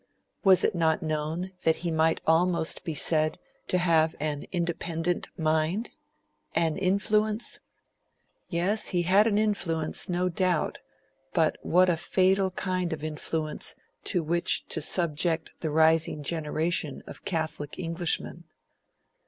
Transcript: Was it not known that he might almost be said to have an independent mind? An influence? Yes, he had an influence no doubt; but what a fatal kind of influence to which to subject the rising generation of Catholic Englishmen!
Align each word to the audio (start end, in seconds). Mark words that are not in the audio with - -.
Was 0.43 0.63
it 0.63 0.73
not 0.73 1.03
known 1.03 1.51
that 1.63 1.75
he 1.85 1.91
might 1.91 2.21
almost 2.25 2.83
be 2.83 2.95
said 2.95 3.37
to 3.67 3.77
have 3.77 4.15
an 4.19 4.47
independent 4.51 5.29
mind? 5.37 5.91
An 6.55 6.75
influence? 6.75 7.59
Yes, 8.49 8.87
he 8.87 9.03
had 9.03 9.27
an 9.27 9.37
influence 9.37 10.09
no 10.09 10.27
doubt; 10.27 10.79
but 11.35 11.59
what 11.61 11.87
a 11.87 11.97
fatal 11.97 12.49
kind 12.49 12.93
of 12.93 13.03
influence 13.03 13.75
to 14.05 14.23
which 14.23 14.65
to 14.69 14.81
subject 14.81 15.51
the 15.59 15.69
rising 15.69 16.23
generation 16.23 17.03
of 17.05 17.23
Catholic 17.23 17.77
Englishmen! 17.77 18.45